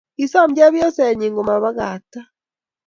Kisom 0.17 0.49
chepyosenyi 0.57 1.27
komabakakche 1.35 2.19